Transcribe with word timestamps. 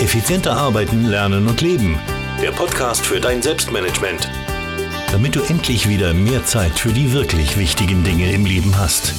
Effizienter 0.00 0.56
arbeiten, 0.56 1.04
lernen 1.04 1.46
und 1.46 1.60
leben. 1.60 1.98
Der 2.40 2.52
Podcast 2.52 3.04
für 3.04 3.20
dein 3.20 3.42
Selbstmanagement. 3.42 4.30
Damit 5.12 5.36
du 5.36 5.42
endlich 5.42 5.90
wieder 5.90 6.14
mehr 6.14 6.42
Zeit 6.46 6.78
für 6.78 6.88
die 6.88 7.12
wirklich 7.12 7.58
wichtigen 7.58 8.02
Dinge 8.02 8.32
im 8.32 8.46
Leben 8.46 8.78
hast. 8.78 9.12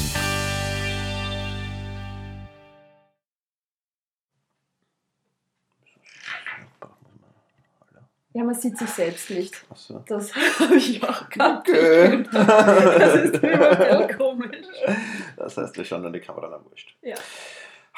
Ja, 8.34 8.43
man 8.43 8.55
sieht 8.55 8.75
sich 8.75 8.89
selbst 8.89 9.29
nicht. 9.29 9.63
Ach 9.70 9.75
so. 9.77 10.04
Das 10.07 10.34
habe 10.59 10.77
ich 10.77 11.04
auch 11.04 11.29
gehabt. 11.29 11.70
Okay. 11.70 12.23
Das 12.32 13.16
ist 13.18 13.36
überhaupt 13.43 14.18
komisch. 14.18 14.66
Das 15.38 15.57
heißt, 15.57 15.77
wir 15.77 15.86
schauen 15.86 16.05
an 16.07 16.13
die 16.13 16.21
Kamera 16.21 16.50
dann 16.50 16.66
wurscht. 16.66 16.95
Ja. 17.04 17.18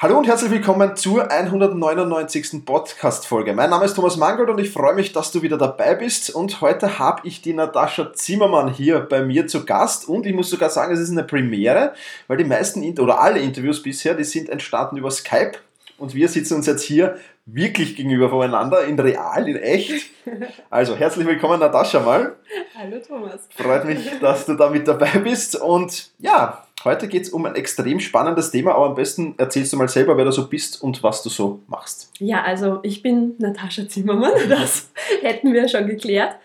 Hallo 0.04 0.18
und 0.18 0.26
herzlich 0.26 0.50
willkommen 0.50 0.96
zur 0.96 1.30
199. 1.30 2.66
Podcast-Folge. 2.66 3.54
Mein 3.54 3.70
Name 3.70 3.86
ist 3.86 3.94
Thomas 3.94 4.18
Mangold 4.18 4.50
und 4.50 4.58
ich 4.58 4.70
freue 4.70 4.94
mich, 4.94 5.12
dass 5.12 5.32
du 5.32 5.40
wieder 5.40 5.56
dabei 5.56 5.94
bist. 5.94 6.28
Und 6.28 6.60
heute 6.60 6.98
habe 6.98 7.26
ich 7.26 7.40
die 7.40 7.54
Natascha 7.54 8.12
Zimmermann 8.12 8.70
hier 8.70 9.00
bei 9.00 9.22
mir 9.22 9.46
zu 9.46 9.64
Gast. 9.64 10.06
Und 10.06 10.26
ich 10.26 10.34
muss 10.34 10.50
sogar 10.50 10.68
sagen, 10.68 10.92
es 10.92 11.00
ist 11.00 11.10
eine 11.10 11.24
Premiere, 11.24 11.94
weil 12.26 12.36
die 12.36 12.44
meisten 12.44 12.86
oder 12.98 13.18
alle 13.18 13.38
Interviews 13.38 13.82
bisher, 13.82 14.12
die 14.12 14.24
sind 14.24 14.50
entstanden 14.50 14.98
über 14.98 15.10
Skype. 15.10 15.52
Und 15.96 16.14
wir 16.14 16.28
sitzen 16.28 16.56
uns 16.56 16.66
jetzt 16.66 16.82
hier 16.82 17.16
wirklich 17.46 17.96
gegenüber 17.96 18.28
voneinander, 18.28 18.84
in 18.84 19.00
real, 19.00 19.48
in 19.48 19.56
echt. 19.56 20.10
Also 20.68 20.96
herzlich 20.96 21.26
willkommen, 21.26 21.60
Natascha 21.60 22.00
mal. 22.00 22.36
Hallo 22.78 22.98
Thomas. 23.08 23.40
Freut 23.56 23.86
mich, 23.86 24.10
dass 24.20 24.44
du 24.44 24.52
da 24.52 24.68
mit 24.68 24.86
dabei 24.86 25.18
bist. 25.20 25.56
Und 25.56 26.10
ja, 26.18 26.63
heute 26.84 27.08
geht 27.08 27.22
es 27.22 27.30
um 27.30 27.46
ein 27.46 27.54
extrem 27.54 28.00
spannendes 28.00 28.50
Thema, 28.50 28.74
aber 28.74 28.86
am 28.86 28.94
besten 28.94 29.34
erzählst 29.38 29.72
du 29.72 29.76
mal 29.76 29.88
selber, 29.88 30.16
wer 30.16 30.24
du 30.24 30.32
so 30.32 30.48
bist 30.48 30.82
und 30.82 31.02
was 31.02 31.22
du 31.22 31.28
so 31.28 31.60
machst. 31.66 32.10
Ja, 32.18 32.42
also 32.42 32.80
ich 32.82 33.02
bin 33.02 33.34
Natascha 33.38 33.88
Zimmermann, 33.88 34.32
das 34.48 34.90
hätten 35.22 35.52
wir 35.52 35.68
schon 35.68 35.86
geklärt. 35.86 36.36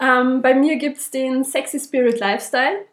Ähm, 0.00 0.42
bei 0.42 0.54
mir 0.54 0.76
gibt 0.76 0.98
es 0.98 1.10
den 1.10 1.44
Sexy 1.44 1.80
Spirit 1.80 2.20
Lifestyle. 2.20 2.84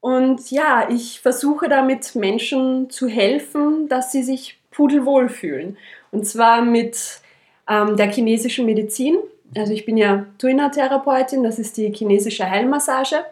Und 0.00 0.50
ja, 0.50 0.88
ich 0.88 1.20
versuche 1.20 1.68
damit 1.68 2.14
Menschen 2.14 2.88
zu 2.90 3.06
helfen, 3.06 3.88
dass 3.88 4.12
sie 4.12 4.22
sich 4.22 4.58
pudelwohl 4.70 5.28
fühlen. 5.28 5.76
Und 6.10 6.26
zwar 6.26 6.62
mit 6.62 7.20
ähm, 7.68 7.96
der 7.96 8.10
chinesischen 8.10 8.66
Medizin. 8.66 9.18
Also 9.56 9.72
ich 9.72 9.84
bin 9.84 9.96
ja 9.96 10.26
Tuina-Therapeutin, 10.38 11.42
das 11.42 11.58
ist 11.58 11.76
die 11.76 11.92
chinesische 11.92 12.48
Heilmassage. 12.48 13.24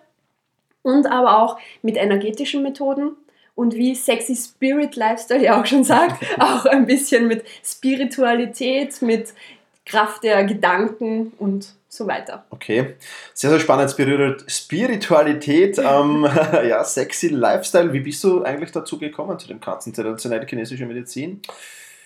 Und 0.88 1.06
aber 1.06 1.42
auch 1.42 1.58
mit 1.82 1.96
energetischen 1.96 2.62
Methoden. 2.62 3.12
Und 3.54 3.74
wie 3.74 3.94
Sexy 3.94 4.36
Spirit 4.36 4.96
Lifestyle 4.96 5.42
ja 5.42 5.60
auch 5.60 5.66
schon 5.66 5.84
sagt, 5.84 6.24
auch 6.38 6.64
ein 6.64 6.86
bisschen 6.86 7.26
mit 7.26 7.44
Spiritualität, 7.64 9.02
mit 9.02 9.34
Kraft 9.84 10.22
der 10.22 10.44
Gedanken 10.44 11.32
und 11.38 11.74
so 11.88 12.06
weiter. 12.06 12.44
Okay, 12.50 12.94
sehr, 13.34 13.50
sehr 13.50 13.60
spannend. 13.60 13.90
Spirit- 13.90 14.44
Spiritualität, 14.50 15.78
ähm, 15.78 16.26
ja, 16.68 16.84
sexy 16.84 17.28
Lifestyle. 17.28 17.92
Wie 17.92 18.00
bist 18.00 18.22
du 18.24 18.42
eigentlich 18.42 18.70
dazu 18.72 18.98
gekommen, 18.98 19.38
zu 19.38 19.48
dem 19.48 19.60
ganzen 19.60 19.92
traditionelle 19.92 20.46
chinesische 20.46 20.86
Medizin? 20.86 21.40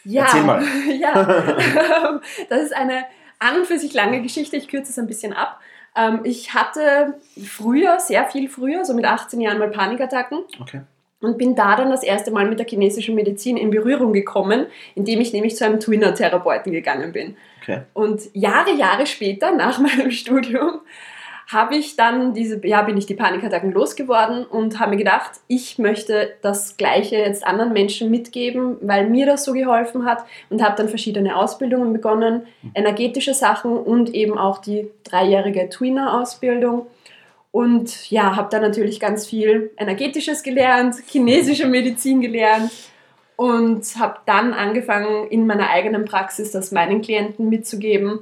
Ja, 0.04 0.24
Erzähl 0.24 0.42
mal. 0.42 0.64
ja. 1.00 2.20
das 2.48 2.62
ist 2.62 2.74
eine 2.74 3.04
an 3.38 3.58
und 3.58 3.66
für 3.66 3.78
sich 3.78 3.92
lange 3.92 4.22
Geschichte. 4.22 4.56
Ich 4.56 4.68
kürze 4.68 4.90
es 4.90 4.98
ein 4.98 5.06
bisschen 5.06 5.32
ab. 5.32 5.60
Ähm, 5.96 6.20
Ich 6.24 6.54
hatte 6.54 7.14
früher, 7.44 7.98
sehr 8.00 8.24
viel 8.26 8.48
früher, 8.48 8.84
so 8.84 8.94
mit 8.94 9.04
18 9.04 9.40
Jahren 9.40 9.58
mal 9.58 9.70
Panikattacken 9.70 10.40
Okay. 10.60 10.80
und 11.20 11.38
bin 11.38 11.54
da 11.54 11.76
dann 11.76 11.90
das 11.90 12.02
erste 12.02 12.30
Mal 12.30 12.48
mit 12.48 12.58
der 12.58 12.66
chinesischen 12.66 13.14
Medizin 13.14 13.56
in 13.56 13.70
Berührung 13.70 14.12
gekommen, 14.12 14.66
indem 14.94 15.20
ich 15.20 15.32
nämlich 15.32 15.56
zu 15.56 15.64
einem 15.64 15.80
Twinner-Therapeuten 15.80 16.72
gegangen 16.72 17.12
bin. 17.12 17.36
Okay. 17.62 17.82
Und 17.94 18.22
Jahre, 18.34 18.72
Jahre 18.74 19.06
später, 19.06 19.52
nach 19.56 19.78
meinem 19.78 20.10
Studium, 20.10 20.80
habe 21.52 21.76
ich 21.76 21.96
dann 21.96 22.34
diese, 22.34 22.60
ja, 22.66 22.82
bin 22.82 22.96
ich 22.96 23.06
die 23.06 23.14
Panikattacken 23.14 23.72
losgeworden 23.72 24.44
und 24.44 24.78
habe 24.80 24.92
mir 24.92 24.96
gedacht, 24.96 25.32
ich 25.48 25.78
möchte 25.78 26.34
das 26.42 26.76
Gleiche 26.76 27.16
jetzt 27.16 27.46
anderen 27.46 27.72
Menschen 27.72 28.10
mitgeben, 28.10 28.76
weil 28.80 29.08
mir 29.08 29.26
das 29.26 29.44
so 29.44 29.52
geholfen 29.52 30.04
hat 30.04 30.24
und 30.50 30.62
habe 30.62 30.76
dann 30.76 30.88
verschiedene 30.88 31.36
Ausbildungen 31.36 31.92
begonnen, 31.92 32.42
energetische 32.74 33.34
Sachen 33.34 33.76
und 33.76 34.14
eben 34.14 34.38
auch 34.38 34.58
die 34.58 34.90
dreijährige 35.04 35.68
Twinner-Ausbildung. 35.68 36.86
Und 37.50 38.10
ja, 38.10 38.34
habe 38.34 38.48
dann 38.50 38.62
natürlich 38.62 38.98
ganz 38.98 39.26
viel 39.26 39.72
Energetisches 39.76 40.42
gelernt, 40.42 40.96
chinesische 41.06 41.66
Medizin 41.66 42.22
gelernt 42.22 42.72
und 43.36 43.84
habe 43.98 44.20
dann 44.24 44.54
angefangen, 44.54 45.28
in 45.28 45.46
meiner 45.46 45.68
eigenen 45.68 46.04
Praxis 46.04 46.50
das 46.50 46.72
meinen 46.72 47.02
Klienten 47.02 47.48
mitzugeben. 47.48 48.20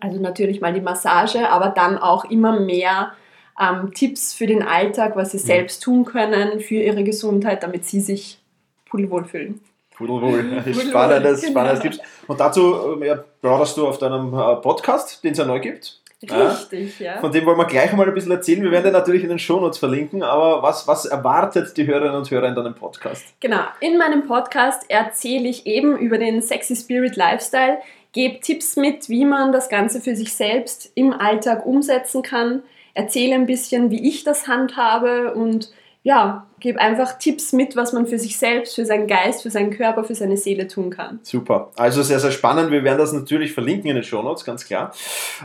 Also 0.00 0.20
natürlich 0.20 0.60
mal 0.60 0.72
die 0.72 0.80
Massage, 0.80 1.48
aber 1.48 1.68
dann 1.68 1.98
auch 1.98 2.24
immer 2.24 2.58
mehr 2.60 3.12
ähm, 3.60 3.92
Tipps 3.94 4.34
für 4.34 4.46
den 4.46 4.62
Alltag, 4.62 5.16
was 5.16 5.32
sie 5.32 5.38
selbst 5.38 5.82
tun 5.82 6.04
können 6.04 6.60
für 6.60 6.74
ihre 6.74 7.04
Gesundheit, 7.04 7.62
damit 7.62 7.84
sie 7.84 8.00
sich 8.00 8.38
pudelwohl 8.86 9.24
fühlen. 9.24 9.60
Pudelwohl. 9.96 10.62
Spannendes, 10.88 11.40
genau. 11.40 11.52
spannendes 11.52 11.80
Tipps. 11.80 11.98
Und 12.26 12.40
dazu 12.40 13.00
äh, 13.00 13.06
ja, 13.06 13.24
brauchst 13.40 13.76
du 13.76 13.86
auf 13.86 13.98
deinem 13.98 14.34
äh, 14.34 14.56
Podcast, 14.56 15.22
den 15.22 15.32
es 15.32 15.38
ja 15.38 15.44
neu 15.44 15.60
gibt. 15.60 16.00
Ja. 16.30 16.48
Richtig, 16.48 17.00
ja. 17.00 17.18
Von 17.18 17.32
dem 17.32 17.44
wollen 17.44 17.58
wir 17.58 17.66
gleich 17.66 17.92
mal 17.92 18.06
ein 18.06 18.14
bisschen 18.14 18.32
erzählen. 18.32 18.62
Wir 18.62 18.70
werden 18.70 18.84
den 18.84 18.92
natürlich 18.92 19.22
in 19.22 19.28
den 19.28 19.38
Shownotes 19.38 19.78
verlinken, 19.78 20.22
aber 20.22 20.62
was, 20.62 20.88
was 20.88 21.04
erwartet 21.04 21.76
die 21.76 21.86
Hörerinnen 21.86 22.16
und 22.16 22.30
Hörer 22.30 22.48
in 22.48 22.54
deinem 22.54 22.74
Podcast? 22.74 23.24
Genau, 23.40 23.60
in 23.80 23.98
meinem 23.98 24.26
Podcast 24.26 24.84
erzähle 24.88 25.48
ich 25.48 25.66
eben 25.66 25.96
über 25.98 26.18
den 26.18 26.40
Sexy 26.40 26.76
Spirit 26.76 27.16
Lifestyle, 27.16 27.78
gebe 28.14 28.40
Tipps 28.40 28.76
mit, 28.76 29.10
wie 29.10 29.26
man 29.26 29.52
das 29.52 29.68
Ganze 29.68 30.00
für 30.00 30.16
sich 30.16 30.34
selbst 30.34 30.90
im 30.94 31.12
Alltag 31.12 31.66
umsetzen 31.66 32.22
kann, 32.22 32.62
erzähle 32.94 33.34
ein 33.34 33.46
bisschen, 33.46 33.90
wie 33.90 34.08
ich 34.08 34.24
das 34.24 34.48
handhabe 34.48 35.34
und 35.34 35.70
ja, 36.04 36.46
gebe 36.60 36.78
einfach 36.80 37.18
Tipps 37.18 37.52
mit, 37.52 37.76
was 37.76 37.94
man 37.94 38.06
für 38.06 38.18
sich 38.18 38.38
selbst, 38.38 38.74
für 38.74 38.84
seinen 38.84 39.06
Geist, 39.06 39.42
für 39.42 39.50
seinen 39.50 39.70
Körper, 39.70 40.04
für 40.04 40.14
seine 40.14 40.36
Seele 40.36 40.68
tun 40.68 40.90
kann. 40.90 41.18
Super. 41.22 41.72
Also 41.76 42.02
sehr, 42.02 42.20
sehr 42.20 42.30
spannend. 42.30 42.70
Wir 42.70 42.84
werden 42.84 42.98
das 42.98 43.12
natürlich 43.12 43.52
verlinken 43.52 43.88
in 43.88 43.96
den 43.96 44.04
Shownotes, 44.04 44.44
ganz 44.44 44.66
klar. 44.66 44.92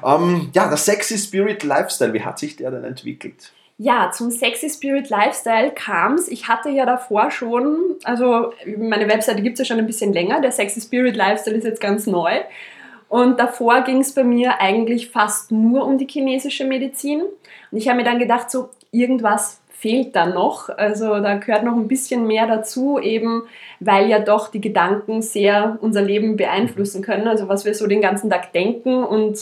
Ähm, 0.05 0.49
ja, 0.53 0.67
der 0.67 0.77
Sexy 0.77 1.17
Spirit 1.17 1.63
Lifestyle, 1.63 2.13
wie 2.13 2.21
hat 2.21 2.39
sich 2.39 2.57
der 2.57 2.71
denn 2.71 2.83
entwickelt? 2.83 3.53
Ja, 3.81 4.11
zum 4.11 4.29
Sexy 4.29 4.69
Spirit 4.69 5.09
Lifestyle 5.09 5.71
kam 5.71 6.15
es. 6.15 6.27
Ich 6.27 6.49
hatte 6.49 6.69
ja 6.69 6.85
davor 6.85 7.31
schon, 7.31 7.95
also 8.03 8.51
meine 8.77 9.07
Webseite 9.07 9.41
gibt 9.41 9.53
es 9.53 9.59
ja 9.59 9.73
schon 9.73 9.81
ein 9.81 9.87
bisschen 9.87 10.11
länger. 10.11 10.41
Der 10.41 10.51
Sexy 10.51 10.81
Spirit 10.81 11.15
Lifestyle 11.15 11.55
ist 11.55 11.63
jetzt 11.63 11.79
ganz 11.79 12.05
neu. 12.05 12.41
Und 13.07 13.39
davor 13.39 13.81
ging 13.85 14.01
es 14.01 14.13
bei 14.13 14.25
mir 14.25 14.59
eigentlich 14.59 15.09
fast 15.09 15.53
nur 15.53 15.85
um 15.85 15.97
die 15.97 16.07
chinesische 16.07 16.65
Medizin. 16.65 17.21
Und 17.21 17.77
ich 17.77 17.87
habe 17.87 17.95
mir 17.95 18.03
dann 18.03 18.19
gedacht, 18.19 18.51
so 18.51 18.67
irgendwas 18.91 19.61
fehlt 19.69 20.13
da 20.13 20.25
noch. 20.25 20.67
Also 20.67 21.21
da 21.21 21.35
gehört 21.35 21.63
noch 21.63 21.77
ein 21.77 21.87
bisschen 21.87 22.27
mehr 22.27 22.47
dazu, 22.47 22.99
eben 22.99 23.43
weil 23.79 24.09
ja 24.09 24.19
doch 24.19 24.49
die 24.51 24.59
Gedanken 24.59 25.21
sehr 25.21 25.77
unser 25.79 26.01
Leben 26.01 26.35
beeinflussen 26.35 27.01
können. 27.01 27.29
Also 27.29 27.47
was 27.47 27.63
wir 27.63 27.73
so 27.73 27.87
den 27.87 28.01
ganzen 28.01 28.29
Tag 28.29 28.51
denken 28.51 29.05
und, 29.05 29.39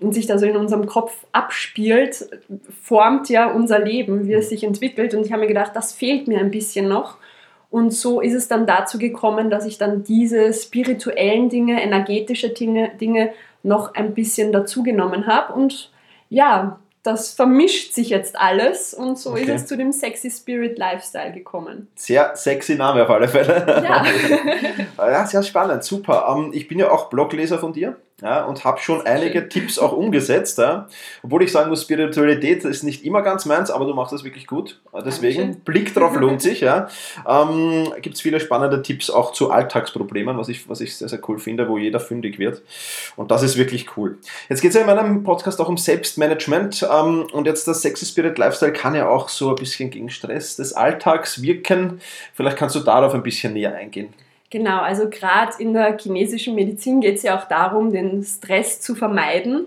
und 0.00 0.12
sich 0.14 0.26
da 0.26 0.38
so 0.38 0.46
in 0.46 0.56
unserem 0.56 0.86
Kopf 0.86 1.12
abspielt, 1.32 2.28
formt 2.82 3.28
ja 3.28 3.50
unser 3.50 3.78
Leben, 3.78 4.26
wie 4.26 4.34
es 4.34 4.50
sich 4.50 4.62
entwickelt. 4.64 5.14
Und 5.14 5.24
ich 5.24 5.32
habe 5.32 5.42
mir 5.42 5.48
gedacht, 5.48 5.72
das 5.74 5.92
fehlt 5.92 6.28
mir 6.28 6.38
ein 6.40 6.50
bisschen 6.50 6.88
noch. 6.88 7.16
Und 7.70 7.92
so 7.92 8.20
ist 8.20 8.34
es 8.34 8.46
dann 8.48 8.66
dazu 8.66 8.98
gekommen, 8.98 9.50
dass 9.50 9.66
ich 9.66 9.78
dann 9.78 10.04
diese 10.04 10.52
spirituellen 10.52 11.48
Dinge, 11.48 11.82
energetische 11.82 12.50
Dinge, 12.50 12.90
Dinge 13.00 13.32
noch 13.62 13.94
ein 13.94 14.14
bisschen 14.14 14.52
dazugenommen 14.52 15.26
habe. 15.26 15.52
Und 15.54 15.90
ja, 16.28 16.78
das 17.02 17.32
vermischt 17.32 17.92
sich 17.92 18.10
jetzt 18.10 18.38
alles 18.38 18.92
und 18.92 19.18
so 19.18 19.30
Okay. 19.30 19.42
ist 19.42 19.48
es 19.50 19.66
zu 19.66 19.76
dem 19.76 19.92
Sexy 19.92 20.30
Spirit 20.30 20.76
Lifestyle 20.78 21.32
gekommen. 21.32 21.88
Sehr 21.94 22.34
sexy 22.34 22.74
Name 22.74 23.02
auf 23.04 23.10
alle 23.10 23.28
Fälle. 23.28 23.64
Ja, 23.84 24.04
Ja, 24.98 25.26
sehr 25.26 25.42
spannend, 25.42 25.84
super. 25.84 26.26
Ähm, 26.36 26.50
ich 26.52 26.66
bin 26.68 26.78
ja 26.78 26.90
auch 26.90 27.08
Blogleser 27.08 27.58
von 27.58 27.72
dir 27.72 27.96
ja, 28.22 28.44
und 28.44 28.64
habe 28.64 28.80
schon 28.80 29.06
einige. 29.06 29.46
Tipps 29.48 29.78
auch 29.78 29.92
umgesetzt. 29.92 30.58
Ja. 30.58 30.88
Obwohl 31.22 31.42
ich 31.42 31.52
sagen 31.52 31.68
muss, 31.68 31.82
Spiritualität 31.82 32.64
ist 32.64 32.82
nicht 32.82 33.04
immer 33.04 33.20
ganz 33.20 33.44
meins, 33.44 33.70
aber 33.70 33.84
du 33.84 33.92
machst 33.92 34.12
das 34.12 34.24
wirklich 34.24 34.46
gut. 34.46 34.80
Deswegen, 35.04 35.38
Dankeschön. 35.38 35.64
Blick 35.64 35.94
drauf 35.94 36.16
lohnt 36.16 36.40
sich. 36.40 36.60
Ja. 36.60 36.88
Ähm, 37.28 37.92
Gibt 38.00 38.16
es 38.16 38.22
viele 38.22 38.40
spannende 38.40 38.80
Tipps 38.80 39.10
auch 39.10 39.32
zu 39.32 39.50
Alltagsproblemen, 39.50 40.38
was 40.38 40.48
ich, 40.48 40.66
was 40.68 40.80
ich 40.80 40.96
sehr, 40.96 41.08
sehr 41.08 41.20
cool 41.28 41.38
finde, 41.38 41.68
wo 41.68 41.76
jeder 41.76 42.00
fündig 42.00 42.38
wird. 42.38 42.62
Und 43.16 43.30
das 43.30 43.42
ist 43.42 43.58
wirklich 43.58 43.96
cool. 43.98 44.16
Jetzt 44.48 44.62
geht 44.62 44.70
es 44.70 44.76
ja 44.76 44.80
in 44.80 44.86
meinem 44.86 45.22
Podcast 45.22 45.60
auch 45.60 45.68
um 45.68 45.76
Selbstmanagement 45.76 46.88
ähm, 46.90 47.26
und 47.32 47.46
jetzt 47.46 47.68
das 47.68 47.82
Sexy 47.82 48.06
Spirit 48.06 48.38
Lifestyle 48.38 48.72
kann 48.72 48.94
ja 48.94 49.08
auch 49.08 49.28
so 49.28 49.50
ein 49.50 49.56
bisschen 49.56 49.90
gegen 49.90 50.08
Stress 50.08 50.56
des 50.56 50.72
Alltags 50.72 51.42
wirken. 51.42 52.00
Vielleicht 52.32 52.56
kannst 52.56 52.76
du 52.76 52.80
darauf 52.80 53.12
ein 53.14 53.22
bisschen 53.22 53.52
näher 53.52 53.74
eingehen. 53.74 54.14
Genau. 54.50 54.80
Also 54.80 55.08
gerade 55.08 55.52
in 55.58 55.72
der 55.72 55.96
chinesischen 55.98 56.54
Medizin 56.54 57.00
geht 57.00 57.16
es 57.16 57.22
ja 57.22 57.38
auch 57.38 57.44
darum, 57.44 57.92
den 57.92 58.22
Stress 58.22 58.80
zu 58.80 58.94
vermeiden. 58.94 59.66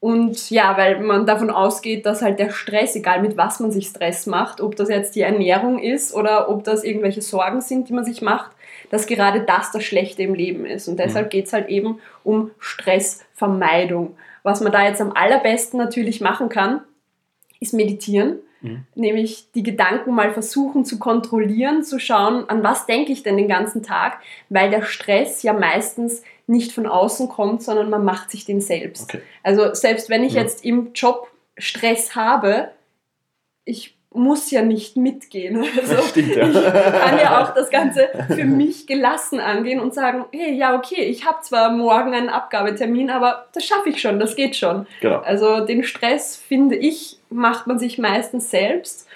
Und 0.00 0.48
ja, 0.48 0.78
weil 0.78 1.00
man 1.00 1.26
davon 1.26 1.50
ausgeht, 1.50 2.06
dass 2.06 2.22
halt 2.22 2.38
der 2.38 2.50
Stress, 2.50 2.96
egal 2.96 3.20
mit 3.20 3.36
was 3.36 3.60
man 3.60 3.70
sich 3.70 3.88
Stress 3.88 4.26
macht, 4.26 4.62
ob 4.62 4.74
das 4.74 4.88
jetzt 4.88 5.14
die 5.14 5.20
Ernährung 5.20 5.78
ist 5.78 6.14
oder 6.14 6.48
ob 6.48 6.64
das 6.64 6.84
irgendwelche 6.84 7.20
Sorgen 7.20 7.60
sind, 7.60 7.90
die 7.90 7.92
man 7.92 8.06
sich 8.06 8.22
macht, 8.22 8.50
dass 8.88 9.06
gerade 9.06 9.42
das 9.42 9.72
das 9.72 9.84
Schlechte 9.84 10.22
im 10.22 10.34
Leben 10.34 10.64
ist. 10.64 10.88
Und 10.88 10.98
deshalb 10.98 11.26
mhm. 11.26 11.30
geht 11.30 11.46
es 11.46 11.52
halt 11.52 11.68
eben 11.68 12.00
um 12.24 12.50
Stressvermeidung. 12.58 14.16
Was 14.42 14.62
man 14.62 14.72
da 14.72 14.86
jetzt 14.86 15.02
am 15.02 15.12
allerbesten 15.12 15.78
natürlich 15.78 16.22
machen 16.22 16.48
kann, 16.48 16.80
ist 17.60 17.74
meditieren. 17.74 18.38
Mhm. 18.62 18.84
Nämlich 18.94 19.50
die 19.54 19.62
Gedanken 19.62 20.14
mal 20.14 20.32
versuchen 20.32 20.84
zu 20.84 20.98
kontrollieren, 20.98 21.82
zu 21.82 21.98
schauen, 21.98 22.48
an 22.48 22.62
was 22.62 22.86
denke 22.86 23.12
ich 23.12 23.22
denn 23.22 23.36
den 23.36 23.48
ganzen 23.48 23.82
Tag, 23.82 24.20
weil 24.48 24.70
der 24.70 24.82
Stress 24.82 25.42
ja 25.42 25.52
meistens 25.52 26.22
nicht 26.46 26.72
von 26.72 26.86
außen 26.86 27.28
kommt, 27.28 27.62
sondern 27.62 27.90
man 27.90 28.04
macht 28.04 28.30
sich 28.30 28.44
den 28.44 28.60
selbst. 28.60 29.04
Okay. 29.04 29.22
Also 29.42 29.72
selbst 29.74 30.10
wenn 30.10 30.24
ich 30.24 30.34
ja. 30.34 30.42
jetzt 30.42 30.64
im 30.64 30.92
Job 30.94 31.30
Stress 31.56 32.14
habe, 32.14 32.70
ich 33.64 33.96
muss 34.12 34.50
ja 34.50 34.62
nicht 34.62 34.96
mitgehen. 34.96 35.64
Also 35.80 36.02
Stimmt, 36.02 36.34
ja. 36.34 36.48
Ich 36.48 36.54
kann 36.54 37.18
ja 37.18 37.42
auch 37.42 37.54
das 37.54 37.70
Ganze 37.70 38.08
für 38.28 38.44
mich 38.44 38.86
gelassen 38.86 39.40
angehen 39.40 39.80
und 39.80 39.94
sagen, 39.94 40.24
hey, 40.32 40.52
ja, 40.52 40.76
okay, 40.76 41.02
ich 41.02 41.26
habe 41.26 41.38
zwar 41.42 41.70
morgen 41.70 42.12
einen 42.12 42.28
Abgabetermin, 42.28 43.10
aber 43.10 43.46
das 43.52 43.64
schaffe 43.64 43.88
ich 43.88 44.00
schon, 44.00 44.18
das 44.18 44.34
geht 44.34 44.56
schon. 44.56 44.86
Genau. 45.00 45.20
Also 45.20 45.64
den 45.64 45.84
Stress, 45.84 46.36
finde 46.36 46.76
ich, 46.76 47.18
macht 47.30 47.66
man 47.66 47.78
sich 47.78 47.98
meistens 47.98 48.50
selbst. 48.50 49.06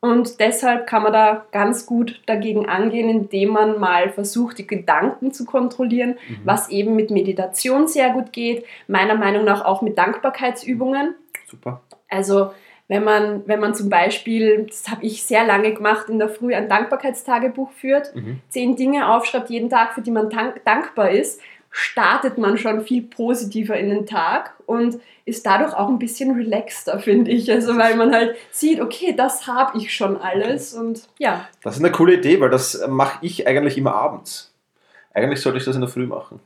Und 0.00 0.40
deshalb 0.40 0.86
kann 0.86 1.02
man 1.02 1.12
da 1.12 1.44
ganz 1.52 1.84
gut 1.84 2.22
dagegen 2.24 2.66
angehen, 2.66 3.10
indem 3.10 3.50
man 3.50 3.78
mal 3.78 4.08
versucht, 4.08 4.58
die 4.58 4.66
Gedanken 4.66 5.32
zu 5.32 5.44
kontrollieren, 5.44 6.16
mhm. 6.26 6.40
was 6.44 6.70
eben 6.70 6.96
mit 6.96 7.10
Meditation 7.10 7.86
sehr 7.86 8.10
gut 8.10 8.32
geht, 8.32 8.64
meiner 8.88 9.14
Meinung 9.14 9.44
nach 9.44 9.64
auch 9.64 9.82
mit 9.82 9.98
Dankbarkeitsübungen. 9.98 11.14
Super. 11.46 11.82
Also 12.08 12.50
wenn 12.90 13.04
man, 13.04 13.46
wenn 13.46 13.60
man 13.60 13.72
zum 13.72 13.88
Beispiel, 13.88 14.66
das 14.68 14.90
habe 14.90 15.06
ich 15.06 15.22
sehr 15.22 15.46
lange 15.46 15.72
gemacht, 15.72 16.08
in 16.08 16.18
der 16.18 16.28
Früh 16.28 16.52
ein 16.56 16.68
Dankbarkeitstagebuch 16.68 17.70
führt, 17.70 18.16
mhm. 18.16 18.40
zehn 18.48 18.74
Dinge 18.74 19.14
aufschreibt 19.14 19.48
jeden 19.48 19.70
Tag, 19.70 19.94
für 19.94 20.00
die 20.00 20.10
man 20.10 20.28
dankbar 20.64 21.10
ist, 21.12 21.40
startet 21.70 22.36
man 22.36 22.58
schon 22.58 22.82
viel 22.82 23.02
positiver 23.02 23.76
in 23.76 23.90
den 23.90 24.06
Tag 24.06 24.54
und 24.66 24.98
ist 25.24 25.46
dadurch 25.46 25.72
auch 25.72 25.88
ein 25.88 26.00
bisschen 26.00 26.34
relaxter, 26.34 26.98
finde 26.98 27.30
ich. 27.30 27.48
Also 27.52 27.78
weil 27.78 27.94
man 27.94 28.12
halt 28.12 28.34
sieht, 28.50 28.80
okay, 28.80 29.14
das 29.16 29.46
habe 29.46 29.78
ich 29.78 29.94
schon 29.94 30.16
alles 30.16 30.74
und 30.74 31.02
ja. 31.16 31.48
Das 31.62 31.76
ist 31.76 31.84
eine 31.84 31.92
coole 31.92 32.14
Idee, 32.14 32.40
weil 32.40 32.50
das 32.50 32.84
mache 32.88 33.24
ich 33.24 33.46
eigentlich 33.46 33.78
immer 33.78 33.94
abends. 33.94 34.52
Eigentlich 35.14 35.40
sollte 35.42 35.58
ich 35.58 35.64
das 35.64 35.76
in 35.76 35.82
der 35.82 35.90
Früh 35.90 36.06
machen. 36.06 36.40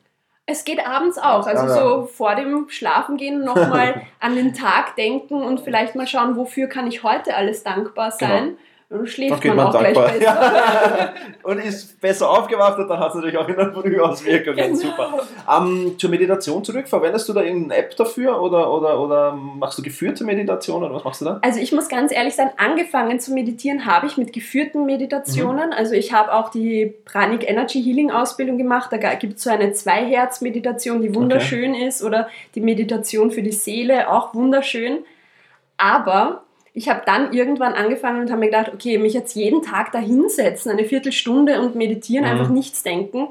Es 0.46 0.64
geht 0.64 0.86
abends 0.86 1.16
auch, 1.16 1.46
also 1.46 1.66
ja, 1.66 1.68
ja. 1.68 1.74
so 1.74 2.04
vor 2.04 2.34
dem 2.34 2.68
Schlafengehen 2.68 3.44
nochmal 3.44 4.02
an 4.20 4.36
den 4.36 4.52
Tag 4.52 4.94
denken 4.96 5.42
und 5.42 5.60
vielleicht 5.60 5.94
mal 5.94 6.06
schauen, 6.06 6.36
wofür 6.36 6.68
kann 6.68 6.86
ich 6.86 7.02
heute 7.02 7.34
alles 7.34 7.62
dankbar 7.62 8.10
sein. 8.10 8.44
Genau. 8.44 8.58
Dann 8.90 9.06
schläft 9.06 9.44
dann 9.44 9.56
man, 9.56 9.56
man, 9.56 9.66
auch 9.66 9.82
dankbar. 9.82 10.04
gleich 10.04 10.18
besser. 10.18 11.14
und 11.42 11.58
ist 11.58 12.00
besser 12.00 12.30
aufgewacht 12.30 12.78
und 12.78 12.88
dann 12.88 12.98
hat 12.98 13.08
es 13.08 13.14
natürlich 13.14 13.38
auch 13.38 13.48
in 13.48 13.56
der 13.56 13.72
Früh 13.72 14.00
Auswirkungen. 14.00 14.56
Genau. 14.56 14.76
Super. 14.76 15.26
Um, 15.58 15.98
zur 15.98 16.10
Meditation 16.10 16.62
zurück, 16.62 16.86
verwendest 16.86 17.28
du 17.28 17.32
da 17.32 17.42
irgendeine 17.42 17.80
App 17.80 17.96
dafür 17.96 18.40
oder, 18.40 18.72
oder, 18.72 19.00
oder 19.00 19.32
machst 19.32 19.78
du 19.78 19.82
geführte 19.82 20.24
Meditation 20.24 20.82
oder 20.82 20.94
was 20.94 21.04
machst 21.04 21.22
du 21.22 21.24
da? 21.24 21.38
Also 21.42 21.60
ich 21.60 21.72
muss 21.72 21.88
ganz 21.88 22.12
ehrlich 22.12 22.34
sein, 22.34 22.50
angefangen 22.56 23.18
zu 23.20 23.32
meditieren 23.32 23.86
habe 23.86 24.06
ich 24.06 24.16
mit 24.16 24.32
geführten 24.32 24.84
Meditationen. 24.86 25.68
Mhm. 25.68 25.76
Also 25.76 25.94
ich 25.94 26.12
habe 26.12 26.32
auch 26.32 26.50
die 26.50 26.94
Pranic 27.04 27.48
Energy 27.48 27.82
Healing 27.82 28.10
Ausbildung 28.10 28.58
gemacht. 28.58 28.92
Da 28.92 28.98
gibt 29.14 29.38
es 29.38 29.44
so 29.44 29.50
eine 29.50 29.72
Zwei-Herz-Meditation, 29.72 31.00
die 31.02 31.14
wunderschön 31.14 31.72
okay. 31.72 31.86
ist 31.86 32.02
oder 32.04 32.28
die 32.54 32.60
Meditation 32.60 33.30
für 33.30 33.42
die 33.42 33.52
Seele, 33.52 34.10
auch 34.10 34.34
wunderschön. 34.34 35.04
Aber 35.76 36.43
ich 36.76 36.88
habe 36.88 37.02
dann 37.06 37.32
irgendwann 37.32 37.72
angefangen 37.72 38.20
und 38.20 38.30
habe 38.30 38.40
mir 38.40 38.46
gedacht, 38.46 38.72
okay, 38.74 38.98
mich 38.98 39.14
jetzt 39.14 39.36
jeden 39.36 39.62
Tag 39.62 39.92
da 39.92 40.00
hinsetzen, 40.00 40.72
eine 40.72 40.84
Viertelstunde 40.84 41.60
und 41.60 41.76
meditieren, 41.76 42.24
mhm. 42.24 42.30
einfach 42.32 42.48
nichts 42.48 42.82
denken, 42.82 43.28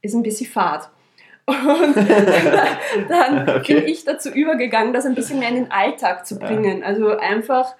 ist 0.00 0.14
ein 0.14 0.22
bisschen 0.22 0.48
fad. 0.48 0.88
Und 1.48 1.96
dann 3.08 3.48
okay. 3.48 3.76
bin 3.76 3.86
ich 3.86 4.04
dazu 4.04 4.28
übergegangen, 4.28 4.92
das 4.92 5.06
ein 5.06 5.14
bisschen 5.14 5.38
mehr 5.38 5.48
in 5.48 5.54
den 5.54 5.70
Alltag 5.70 6.26
zu 6.26 6.38
bringen. 6.38 6.84
Also 6.84 7.16
einfach 7.16 7.74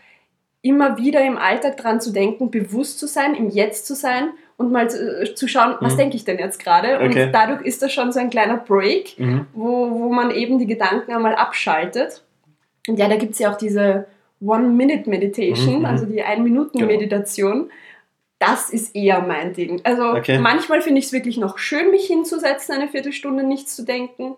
immer 0.63 0.97
wieder 0.97 1.23
im 1.23 1.37
Alltag 1.37 1.77
dran 1.77 2.01
zu 2.01 2.11
denken, 2.11 2.51
bewusst 2.51 2.99
zu 2.99 3.07
sein, 3.07 3.35
im 3.35 3.51
Jetzt 3.51 3.87
zu 3.87 3.95
sein 3.95 4.31
und 4.57 4.73
mal 4.73 4.89
zu, 4.89 5.21
äh, 5.21 5.35
zu 5.35 5.49
schauen, 5.49 5.77
was 5.81 5.93
mhm. 5.93 5.99
denke 5.99 6.17
ich 6.17 6.25
denn 6.25 6.39
jetzt 6.39 6.59
gerade. 6.65 6.97
Okay. 6.97 7.25
Und 7.27 7.33
dadurch 7.33 7.61
ist 7.61 7.83
das 7.83 7.93
schon 7.93 8.11
so 8.11 8.21
ein 8.21 8.31
kleiner 8.31 8.57
Break, 8.57 9.19
mhm. 9.19 9.47
wo, 9.53 9.91
wo 9.91 10.13
man 10.15 10.31
eben 10.31 10.59
die 10.59 10.67
Gedanken 10.67 11.13
einmal 11.13 11.35
abschaltet. 11.35 12.25
Und 12.89 12.99
ja, 12.99 13.07
da 13.07 13.17
gibt 13.17 13.35
es 13.35 13.39
ja 13.39 13.53
auch 13.53 13.59
diese 13.59 14.07
One-Minute-Meditation, 14.41 15.81
mhm. 15.81 15.85
also 15.85 16.07
die 16.07 16.23
Ein-Minuten-Meditation. 16.23 17.53
Genau. 17.53 17.73
Das 18.39 18.71
ist 18.71 18.95
eher 18.95 19.21
mein 19.21 19.53
Ding. 19.53 19.81
Also 19.85 20.11
okay. 20.11 20.39
manchmal 20.39 20.81
finde 20.81 21.01
ich 21.01 21.07
es 21.07 21.13
wirklich 21.13 21.39
noch 21.39 21.59
schön, 21.59 21.91
mich 21.91 22.07
hinzusetzen, 22.07 22.75
eine 22.75 22.89
Viertelstunde 22.89 23.43
nichts 23.43 23.75
zu 23.75 23.85
denken. 23.85 24.37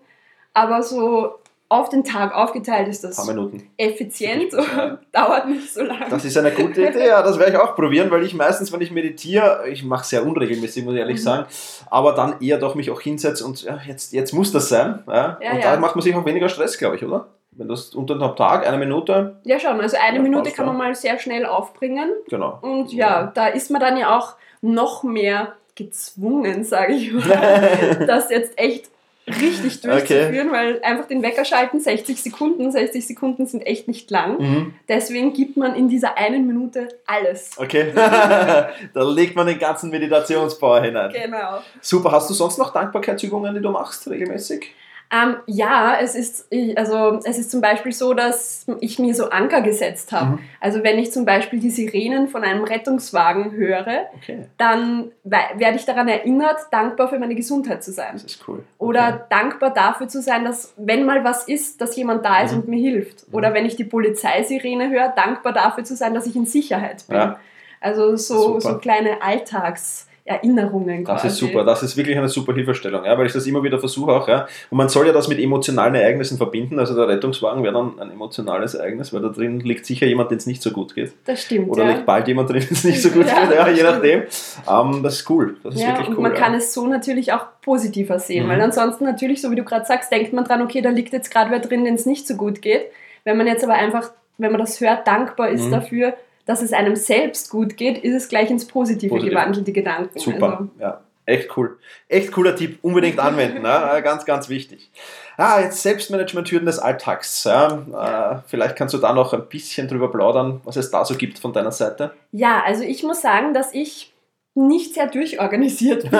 Aber 0.53 0.81
so 0.81 1.35
auf 1.71 1.87
den 1.87 2.03
Tag 2.03 2.35
aufgeteilt 2.35 2.89
ist 2.89 3.05
das 3.05 3.29
effizient 3.77 4.53
und 4.53 4.99
dauert 5.13 5.47
nicht 5.47 5.73
so 5.73 5.81
lange. 5.81 6.09
Das 6.09 6.25
ist 6.25 6.35
eine 6.35 6.51
gute 6.51 6.85
Idee, 6.85 7.07
ja, 7.07 7.23
das 7.23 7.39
werde 7.39 7.53
ich 7.53 7.57
auch 7.57 7.75
probieren, 7.75 8.11
weil 8.11 8.25
ich 8.25 8.33
meistens, 8.33 8.73
wenn 8.73 8.81
ich 8.81 8.91
meditiere, 8.91 9.63
ich 9.69 9.81
mache 9.81 10.05
sehr 10.05 10.25
unregelmäßig, 10.25 10.83
muss 10.83 10.95
ich 10.95 10.99
ehrlich 10.99 11.19
mhm. 11.19 11.23
sagen, 11.23 11.45
aber 11.89 12.11
dann 12.11 12.41
eher 12.41 12.57
doch 12.57 12.75
mich 12.75 12.91
auch 12.91 12.99
hinsetze 12.99 13.45
und 13.45 13.63
ja, 13.63 13.79
jetzt, 13.87 14.11
jetzt 14.11 14.33
muss 14.33 14.51
das 14.51 14.67
sein. 14.67 15.01
Ja? 15.07 15.37
ja 15.41 15.51
und 15.51 15.59
ja. 15.59 15.75
da 15.75 15.79
macht 15.79 15.95
man 15.95 16.03
sich 16.03 16.13
auch 16.13 16.25
weniger 16.25 16.49
Stress, 16.49 16.77
glaube 16.77 16.97
ich, 16.97 17.05
oder? 17.05 17.29
Wenn 17.53 17.67
das 17.67 17.93
unter 17.93 18.15
einem 18.15 18.35
Tag, 18.35 18.65
eine 18.65 18.77
Minute. 18.77 19.37
Ja, 19.43 19.59
schon. 19.59 19.79
Also 19.81 19.97
eine 20.01 20.17
ja, 20.17 20.23
Minute 20.23 20.51
kann 20.51 20.65
man 20.65 20.77
mal 20.77 20.95
sehr 20.95 21.19
schnell 21.19 21.45
aufbringen. 21.45 22.09
Genau. 22.29 22.59
Und 22.61 22.93
ja, 22.93 23.31
da 23.33 23.47
ist 23.47 23.69
man 23.71 23.81
dann 23.81 23.97
ja 23.97 24.17
auch 24.17 24.35
noch 24.61 25.03
mehr 25.03 25.53
gezwungen, 25.75 26.63
sage 26.63 26.93
ich 26.93 27.11
mal, 27.11 28.03
das 28.07 28.29
jetzt 28.29 28.57
echt 28.57 28.89
richtig 29.27 29.81
durchzuführen, 29.81 30.49
okay. 30.49 30.51
weil 30.51 30.81
einfach 30.83 31.07
den 31.07 31.21
Wecker 31.21 31.45
schalten, 31.45 31.79
60 31.79 32.21
Sekunden, 32.21 32.71
60 32.71 33.05
Sekunden 33.05 33.45
sind 33.45 33.61
echt 33.61 33.87
nicht 33.87 34.09
lang. 34.09 34.39
Mhm. 34.39 34.73
Deswegen 34.89 35.33
gibt 35.33 35.57
man 35.57 35.75
in 35.75 35.89
dieser 35.89 36.17
einen 36.17 36.47
Minute 36.47 36.87
alles. 37.05 37.51
Okay, 37.57 37.91
da 37.95 38.71
legt 38.95 39.35
man 39.35 39.47
den 39.47 39.59
ganzen 39.59 39.89
Meditationspower 39.89 40.81
hinein. 40.81 41.11
Genau. 41.13 41.59
Super, 41.81 42.11
hast 42.11 42.29
du 42.29 42.33
sonst 42.33 42.57
noch 42.57 42.73
Dankbarkeitsübungen, 42.73 43.53
die 43.53 43.61
du 43.61 43.69
machst 43.69 44.09
regelmäßig? 44.09 44.73
Ähm, 45.13 45.35
ja, 45.45 45.97
es 45.99 46.15
ist, 46.15 46.47
also, 46.77 47.19
es 47.25 47.37
ist 47.37 47.51
zum 47.51 47.59
Beispiel 47.59 47.91
so, 47.91 48.13
dass 48.13 48.65
ich 48.79 48.97
mir 48.97 49.13
so 49.13 49.29
Anker 49.29 49.61
gesetzt 49.61 50.13
habe. 50.13 50.31
Mhm. 50.31 50.39
Also 50.61 50.83
wenn 50.83 50.97
ich 50.99 51.11
zum 51.11 51.25
Beispiel 51.25 51.59
die 51.59 51.69
Sirenen 51.69 52.29
von 52.29 52.45
einem 52.45 52.63
Rettungswagen 52.63 53.51
höre, 53.51 54.05
okay. 54.15 54.45
dann 54.57 55.11
werde 55.23 55.75
ich 55.75 55.83
daran 55.83 56.07
erinnert, 56.07 56.59
dankbar 56.71 57.09
für 57.09 57.19
meine 57.19 57.35
Gesundheit 57.35 57.83
zu 57.83 57.91
sein. 57.91 58.11
Das 58.13 58.23
ist 58.23 58.47
cool. 58.47 58.59
Okay. 58.59 58.89
Oder 58.89 59.27
dankbar 59.29 59.73
dafür 59.73 60.07
zu 60.07 60.21
sein, 60.21 60.45
dass 60.45 60.73
wenn 60.77 61.03
mal 61.03 61.25
was 61.25 61.45
ist, 61.45 61.81
dass 61.81 61.95
jemand 61.97 62.23
da 62.23 62.43
ist 62.43 62.53
mhm. 62.53 62.59
und 62.59 62.67
mir 62.69 62.79
hilft. 62.79 63.27
Mhm. 63.27 63.35
Oder 63.35 63.53
wenn 63.53 63.65
ich 63.65 63.75
die 63.75 63.83
Polizeisirene 63.83 64.89
höre, 64.89 65.09
dankbar 65.09 65.51
dafür 65.51 65.83
zu 65.83 65.97
sein, 65.97 66.13
dass 66.13 66.25
ich 66.25 66.37
in 66.37 66.45
Sicherheit 66.45 67.05
bin. 67.07 67.17
Ja. 67.17 67.39
Also 67.81 68.15
so, 68.15 68.61
so 68.61 68.77
kleine 68.77 69.21
Alltags- 69.21 70.07
Erinnerungen 70.23 71.03
quasi. 71.03 71.23
Das 71.23 71.33
ist 71.33 71.39
super, 71.39 71.63
das 71.63 71.81
ist 71.81 71.97
wirklich 71.97 72.17
eine 72.17 72.29
super 72.29 72.53
Hilfestellung, 72.53 73.05
ja, 73.05 73.17
weil 73.17 73.25
ich 73.25 73.33
das 73.33 73.47
immer 73.47 73.63
wieder 73.63 73.79
versuche 73.79 74.11
auch. 74.11 74.27
Ja. 74.27 74.47
Und 74.69 74.77
man 74.77 74.87
soll 74.87 75.07
ja 75.07 75.13
das 75.13 75.27
mit 75.27 75.39
emotionalen 75.39 75.95
Ereignissen 75.95 76.37
verbinden. 76.37 76.79
Also 76.79 76.95
der 76.95 77.07
Rettungswagen 77.07 77.63
wäre 77.63 77.73
dann 77.73 77.99
ein 77.99 78.11
emotionales 78.11 78.75
Ereignis, 78.75 79.11
weil 79.13 79.21
da 79.21 79.29
drin 79.29 79.59
liegt 79.61 79.85
sicher 79.85 80.05
jemand, 80.05 80.29
dem 80.29 80.37
es 80.37 80.45
nicht 80.45 80.61
so 80.61 80.71
gut 80.71 80.93
geht. 80.93 81.13
Das 81.25 81.41
stimmt. 81.41 81.69
Oder 81.69 81.85
ja. 81.85 81.91
liegt 81.91 82.05
bald 82.05 82.27
jemand 82.27 82.49
drin, 82.49 82.61
dem 82.61 82.71
es 82.71 82.83
nicht 82.83 83.01
so 83.01 83.09
gut 83.09 83.25
ja, 83.25 83.45
geht, 83.45 83.55
ja, 83.55 83.69
je 83.69 83.83
nachdem. 83.83 84.23
Ähm, 84.69 85.03
das 85.03 85.15
ist 85.15 85.29
cool. 85.29 85.57
Das 85.63 85.75
ist 85.75 85.81
ja, 85.81 85.87
wirklich 85.89 86.09
cool. 86.09 86.17
Und 86.17 86.23
man 86.23 86.33
kann 86.33 86.53
es 86.53 86.73
so 86.73 86.85
natürlich 86.85 87.33
auch 87.33 87.45
positiver 87.61 88.19
sehen, 88.19 88.45
mhm. 88.45 88.49
weil 88.49 88.61
ansonsten 88.61 89.05
natürlich, 89.05 89.41
so 89.41 89.49
wie 89.49 89.55
du 89.55 89.63
gerade 89.63 89.85
sagst, 89.85 90.11
denkt 90.11 90.33
man 90.33 90.45
dran, 90.45 90.61
okay, 90.61 90.81
da 90.81 90.89
liegt 90.89 91.13
jetzt 91.13 91.31
gerade 91.31 91.49
wer 91.49 91.59
drin, 91.59 91.83
dem 91.83 91.95
es 91.95 92.05
nicht 92.05 92.27
so 92.27 92.35
gut 92.35 92.61
geht. 92.61 92.85
Wenn 93.23 93.37
man 93.37 93.47
jetzt 93.47 93.63
aber 93.63 93.73
einfach, 93.73 94.11
wenn 94.37 94.51
man 94.51 94.61
das 94.61 94.79
hört, 94.81 95.07
dankbar 95.07 95.49
ist 95.49 95.65
mhm. 95.65 95.71
dafür, 95.71 96.13
dass 96.45 96.61
es 96.61 96.73
einem 96.73 96.95
selbst 96.95 97.49
gut 97.49 97.77
geht, 97.77 98.03
ist 98.03 98.15
es 98.15 98.29
gleich 98.29 98.49
ins 98.49 98.65
Positive 98.65 99.09
Positiv. 99.09 99.31
gewandelt, 99.31 99.67
die 99.67 99.73
Gedanken. 99.73 100.19
Super, 100.19 100.51
also. 100.51 100.69
ja. 100.79 101.01
Echt 101.25 101.55
cool. 101.55 101.77
Echt 102.07 102.31
cooler 102.31 102.55
Tipp. 102.55 102.79
Unbedingt 102.81 103.19
anwenden. 103.19 103.61
ne? 103.61 104.01
Ganz, 104.03 104.25
ganz 104.25 104.49
wichtig. 104.49 104.91
Ah, 105.37 105.61
jetzt 105.61 105.81
Selbstmanagement-Hürden 105.81 106.65
des 106.65 106.79
Alltags. 106.79 107.43
Ja, 107.43 108.41
äh, 108.43 108.47
vielleicht 108.47 108.75
kannst 108.75 108.93
du 108.93 108.97
da 108.97 109.13
noch 109.13 109.33
ein 109.33 109.47
bisschen 109.47 109.87
drüber 109.87 110.11
plaudern, 110.11 110.61
was 110.65 110.75
es 110.75 110.91
da 110.91 111.05
so 111.05 111.15
gibt 111.15 111.39
von 111.39 111.53
deiner 111.53 111.71
Seite. 111.71 112.11
Ja, 112.31 112.63
also 112.65 112.83
ich 112.83 113.03
muss 113.03 113.21
sagen, 113.21 113.53
dass 113.53 113.73
ich 113.73 114.13
nicht 114.55 114.93
sehr 114.93 115.07
durchorganisiert 115.07 116.09
bin. 116.09 116.19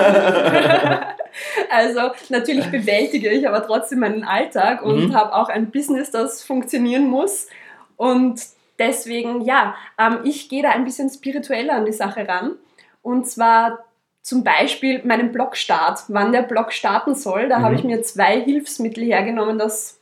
also 1.70 2.00
natürlich 2.30 2.66
bewältige 2.70 3.28
ich 3.28 3.46
aber 3.46 3.66
trotzdem 3.66 4.00
meinen 4.00 4.24
Alltag 4.24 4.82
und 4.82 5.08
mhm. 5.08 5.14
habe 5.14 5.34
auch 5.34 5.48
ein 5.48 5.70
Business, 5.70 6.10
das 6.10 6.42
funktionieren 6.42 7.08
muss. 7.08 7.48
Und 7.96 8.40
deswegen, 8.82 9.42
ja, 9.42 9.74
ähm, 9.98 10.20
ich 10.24 10.48
gehe 10.48 10.62
da 10.62 10.70
ein 10.70 10.84
bisschen 10.84 11.08
spiritueller 11.08 11.74
an 11.74 11.84
die 11.86 11.92
Sache 11.92 12.26
ran. 12.26 12.56
Und 13.02 13.28
zwar 13.28 13.84
zum 14.22 14.44
Beispiel 14.44 15.02
meinen 15.04 15.32
Blogstart, 15.32 16.04
wann 16.08 16.32
der 16.32 16.42
Blog 16.42 16.72
starten 16.72 17.14
soll. 17.14 17.48
Da 17.48 17.58
mhm. 17.58 17.62
habe 17.64 17.74
ich 17.76 17.84
mir 17.84 18.02
zwei 18.02 18.40
Hilfsmittel 18.40 19.04
hergenommen, 19.04 19.58
das 19.58 19.98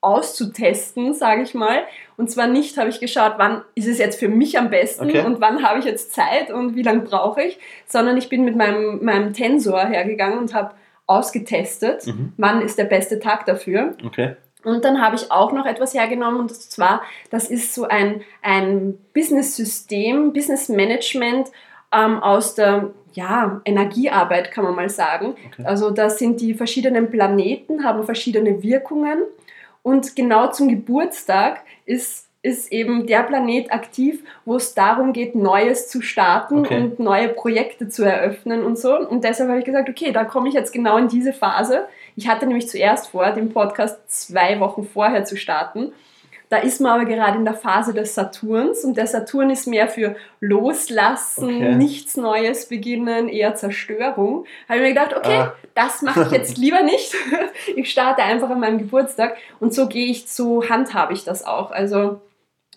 auszutesten, 0.00 1.12
sage 1.14 1.42
ich 1.42 1.54
mal. 1.54 1.82
Und 2.16 2.30
zwar 2.30 2.46
nicht 2.46 2.76
habe 2.78 2.88
ich 2.88 3.00
geschaut, 3.00 3.34
wann 3.36 3.62
ist 3.74 3.88
es 3.88 3.98
jetzt 3.98 4.18
für 4.18 4.28
mich 4.28 4.58
am 4.58 4.70
besten 4.70 5.06
Okay. 5.06 5.24
und 5.24 5.40
wann 5.40 5.62
habe 5.62 5.80
ich 5.80 5.84
jetzt 5.84 6.12
Zeit 6.12 6.50
und 6.52 6.76
wie 6.76 6.82
lange 6.82 7.00
brauche 7.00 7.42
ich, 7.42 7.58
sondern 7.86 8.16
ich 8.16 8.28
bin 8.28 8.44
mit 8.44 8.54
meinem, 8.56 9.04
meinem 9.04 9.32
Tensor 9.32 9.84
hergegangen 9.86 10.38
und 10.38 10.54
habe 10.54 10.74
ausgetestet, 11.06 12.06
Mhm. 12.06 12.32
wann 12.36 12.60
ist 12.62 12.78
der 12.78 12.84
beste 12.84 13.18
Tag 13.18 13.46
dafür. 13.46 13.96
Okay. 14.04 14.36
Und 14.68 14.84
dann 14.84 15.00
habe 15.00 15.16
ich 15.16 15.30
auch 15.30 15.52
noch 15.52 15.66
etwas 15.66 15.94
hergenommen 15.94 16.40
und 16.40 16.54
zwar, 16.54 17.02
das 17.30 17.50
ist 17.50 17.74
so 17.74 17.84
ein, 17.88 18.22
ein 18.42 18.98
Business-System, 19.14 20.32
Business-Management 20.32 21.48
ähm, 21.92 22.22
aus 22.22 22.54
der 22.54 22.90
ja, 23.14 23.60
Energiearbeit, 23.64 24.50
kann 24.52 24.64
man 24.64 24.74
mal 24.74 24.90
sagen. 24.90 25.34
Okay. 25.52 25.64
Also 25.64 25.90
da 25.90 26.10
sind 26.10 26.40
die 26.40 26.54
verschiedenen 26.54 27.10
Planeten, 27.10 27.84
haben 27.84 28.04
verschiedene 28.04 28.62
Wirkungen 28.62 29.22
und 29.82 30.16
genau 30.16 30.48
zum 30.50 30.68
Geburtstag 30.68 31.62
ist, 31.86 32.28
ist 32.42 32.70
eben 32.70 33.06
der 33.06 33.22
Planet 33.22 33.72
aktiv, 33.72 34.22
wo 34.44 34.56
es 34.56 34.74
darum 34.74 35.12
geht, 35.12 35.34
Neues 35.34 35.88
zu 35.88 36.02
starten 36.02 36.60
Okay. 36.60 36.76
und 36.76 36.98
neue 36.98 37.28
Projekte 37.28 37.88
zu 37.88 38.04
eröffnen 38.04 38.64
und 38.64 38.78
so. 38.78 38.96
Und 38.98 39.24
deshalb 39.24 39.48
habe 39.48 39.60
ich 39.60 39.64
gesagt, 39.64 39.88
okay, 39.88 40.12
da 40.12 40.24
komme 40.24 40.48
ich 40.48 40.54
jetzt 40.54 40.72
genau 40.72 40.98
in 40.98 41.08
diese 41.08 41.32
Phase. 41.32 41.88
Ich 42.18 42.26
hatte 42.28 42.46
nämlich 42.46 42.68
zuerst 42.68 43.08
vor, 43.10 43.30
den 43.30 43.52
Podcast 43.52 43.98
zwei 44.10 44.58
Wochen 44.58 44.82
vorher 44.82 45.24
zu 45.24 45.36
starten. 45.36 45.92
Da 46.48 46.56
ist 46.56 46.80
man 46.80 46.92
aber 46.92 47.04
gerade 47.04 47.38
in 47.38 47.44
der 47.44 47.54
Phase 47.54 47.94
des 47.94 48.14
Saturns 48.14 48.82
und 48.82 48.96
der 48.96 49.06
Saturn 49.06 49.50
ist 49.50 49.66
mehr 49.66 49.86
für 49.86 50.16
Loslassen, 50.40 51.44
Okay. 51.44 51.74
nichts 51.76 52.16
Neues 52.16 52.68
beginnen, 52.68 53.28
eher 53.28 53.54
Zerstörung. 53.54 54.46
Habe 54.68 54.78
ich 54.78 54.82
mir 54.82 54.88
gedacht, 54.94 55.14
okay, 55.16 55.36
Ah. 55.42 55.54
das 55.74 56.02
mache 56.02 56.22
ich 56.24 56.30
jetzt 56.32 56.56
lieber 56.58 56.82
nicht. 56.82 57.14
Ich 57.76 57.90
starte 57.90 58.22
einfach 58.22 58.50
an 58.50 58.60
meinem 58.60 58.78
Geburtstag 58.78 59.36
und 59.60 59.72
so 59.74 59.86
gehe 59.88 60.06
ich, 60.06 60.28
so 60.28 60.68
handhabe 60.68 61.12
ich 61.12 61.22
das 61.24 61.44
auch. 61.46 61.70
Also 61.70 62.20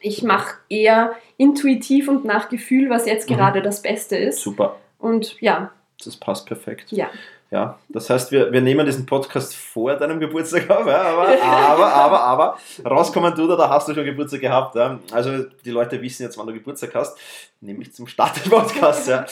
ich 0.02 0.22
mache 0.22 0.56
eher 0.70 1.14
intuitiv 1.38 2.10
und 2.10 2.26
nach 2.26 2.50
Gefühl, 2.50 2.90
was 2.92 3.06
jetzt 3.08 3.28
Mhm. 3.30 3.36
gerade 3.36 3.62
das 3.64 3.82
Beste 3.82 4.18
ist. 4.18 4.42
Super. 4.42 4.76
Und 5.00 5.40
ja, 5.42 5.72
Das 6.04 6.16
passt 6.18 6.46
perfekt. 6.46 6.92
ja. 6.92 7.08
Ja, 7.52 7.78
das 7.90 8.10
heißt, 8.10 8.32
wir, 8.32 8.50
wir 8.54 8.62
nehmen 8.62 8.86
diesen 8.86 9.06
Podcast 9.06 9.54
vor 9.54 9.94
deinem 9.96 10.22
Geburtstag 10.22 10.70
auf, 10.70 10.88
ja, 10.88 11.02
aber, 11.02 11.44
aber, 11.44 11.94
aber, 11.94 12.20
aber, 12.22 12.58
rauskommen 12.90 13.36
du 13.36 13.46
da, 13.46 13.58
da 13.58 13.70
hast 13.70 13.90
du 13.90 13.94
schon 13.94 14.06
Geburtstag 14.06 14.40
gehabt. 14.40 14.76
Ja. 14.76 15.00
Also 15.12 15.44
die 15.66 15.70
Leute 15.70 16.02
wissen 16.02 16.24
jetzt, 16.24 16.38
wann 16.38 16.48
du 16.48 16.54
Geburtstag 16.54 16.96
hast, 16.96 17.18
nämlich 17.60 17.94
zum 17.94 18.08
Start 18.08 18.38
des 18.38 18.50
Podcasts. 18.50 19.06
Ja. 19.10 19.26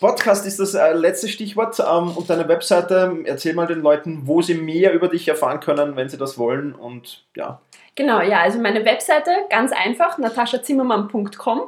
Podcast 0.00 0.46
ist 0.46 0.58
das 0.58 0.72
äh, 0.72 0.94
letzte 0.94 1.28
Stichwort 1.28 1.78
ähm, 1.78 2.16
und 2.16 2.30
deine 2.30 2.48
Webseite. 2.48 3.14
Erzähl 3.24 3.52
mal 3.52 3.66
den 3.66 3.82
Leuten, 3.82 4.22
wo 4.24 4.40
sie 4.40 4.54
mehr 4.54 4.94
über 4.94 5.08
dich 5.08 5.28
erfahren 5.28 5.60
können, 5.60 5.96
wenn 5.96 6.08
sie 6.08 6.16
das 6.16 6.38
wollen 6.38 6.74
und 6.74 7.24
ja. 7.34 7.60
Genau, 7.94 8.22
ja, 8.22 8.40
also 8.40 8.58
meine 8.58 8.86
Webseite, 8.86 9.30
ganz 9.50 9.72
einfach, 9.72 10.16
nataschazimmermann.com. 10.16 11.62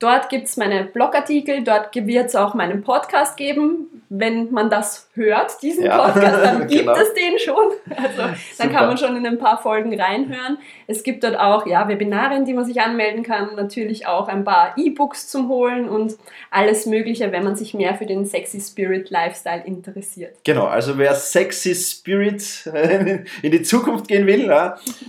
Dort 0.00 0.28
gibt 0.28 0.48
es 0.48 0.56
meine 0.56 0.84
Blogartikel, 0.84 1.62
dort 1.62 1.94
wird 1.94 2.26
es 2.26 2.34
auch 2.34 2.54
meinen 2.54 2.82
Podcast 2.82 3.36
geben. 3.36 3.93
Wenn 4.08 4.50
man 4.50 4.70
das 4.70 5.08
hört, 5.14 5.62
diesen 5.62 5.84
Ja, 5.84 6.06
Podcast, 6.06 6.44
dann 6.44 6.60
gibt 6.68 6.80
genau. 6.82 6.92
es 6.94 7.14
den 7.14 7.38
schon. 7.38 7.72
Also 8.04 8.18
dann 8.18 8.36
Super. 8.56 8.68
kann 8.68 8.86
man 8.88 8.98
schon 8.98 9.16
in 9.16 9.26
ein 9.26 9.38
paar 9.38 9.60
Folgen 9.60 9.98
reinhören. 9.98 10.58
Es 10.86 11.02
gibt 11.02 11.24
dort 11.24 11.38
auch 11.38 11.66
ja, 11.66 11.88
Webinare, 11.88 12.34
in 12.36 12.44
die 12.44 12.52
man 12.52 12.64
sich 12.64 12.80
anmelden 12.80 13.22
kann, 13.22 13.54
natürlich 13.56 14.06
auch 14.06 14.28
ein 14.28 14.44
paar 14.44 14.74
E-Books 14.76 15.28
zum 15.28 15.48
Holen 15.48 15.88
und 15.88 16.16
alles 16.50 16.86
Mögliche, 16.86 17.32
wenn 17.32 17.44
man 17.44 17.56
sich 17.56 17.74
mehr 17.74 17.94
für 17.94 18.06
den 18.06 18.24
Sexy 18.26 18.60
Spirit 18.60 19.10
Lifestyle 19.10 19.62
interessiert. 19.64 20.36
Genau, 20.44 20.66
also 20.66 20.98
wer 20.98 21.14
sexy 21.14 21.74
Spirit 21.74 22.66
in 23.42 23.50
die 23.50 23.62
Zukunft 23.62 24.08
gehen 24.08 24.26
will, 24.26 24.52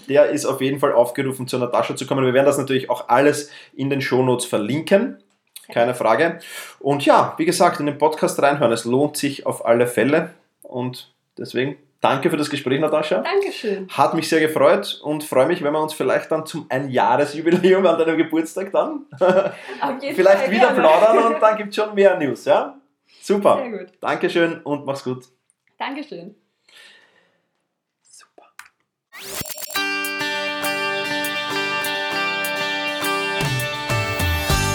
der 0.08 0.30
ist 0.30 0.46
auf 0.46 0.62
jeden 0.62 0.80
Fall 0.80 0.94
aufgerufen, 0.94 1.48
zu 1.48 1.58
Natascha 1.58 1.96
zu 1.96 2.06
kommen. 2.06 2.25
Wir 2.25 2.34
werden 2.34 2.46
das 2.46 2.58
natürlich 2.58 2.90
auch 2.90 3.10
alles 3.10 3.50
in 3.75 3.90
den 3.90 4.02
Shownotes 4.02 4.46
verlinken. 4.46 5.18
Keine 5.72 5.96
Frage. 5.96 6.40
Und 6.80 7.06
ja, 7.06 7.34
wie 7.38 7.46
gesagt, 7.46 7.80
in 7.80 7.86
den 7.86 7.98
Podcast 7.98 8.42
reinhören. 8.42 8.72
Es 8.72 8.86
lohnt 8.86 9.18
sich 9.18 9.46
auf 9.46 9.66
alle 9.66 9.88
Fälle. 9.88 10.32
Und 10.62 11.14
deswegen 11.38 11.78
danke 12.02 12.30
für 12.30 12.38
das 12.38 12.50
Gespräch, 12.50 12.80
Natascha. 12.80 13.22
Dankeschön. 13.22 13.88
Hat 13.90 14.14
mich 14.14 14.30
sehr 14.30 14.40
gefreut 14.40 15.00
und 15.04 15.24
freue 15.24 15.48
mich, 15.48 15.64
wenn 15.64 15.74
wir 15.74 15.82
uns 15.82 15.94
vielleicht 15.94 16.32
dann 16.32 16.46
zum 16.46 16.68
Einjahresjubiläum 16.70 17.86
an 17.86 17.98
deinem 17.98 18.18
Geburtstag 18.18 18.72
dann 18.72 19.06
vielleicht 19.20 20.44
Fall 20.44 20.52
wieder 20.52 20.74
gerne. 20.74 20.80
plaudern 20.82 21.34
und 21.34 21.42
dann 21.42 21.58
gibt 21.58 21.70
es 21.70 21.76
schon 21.76 21.96
mehr 21.96 22.18
News. 22.18 22.46
Ja? 22.46 22.78
Super. 23.22 23.58
Sehr 23.58 23.72
gut. 23.72 23.88
Dankeschön 24.00 24.62
und 24.62 24.86
mach's 24.86 25.04
gut. 25.04 25.26
Dankeschön. 25.78 26.36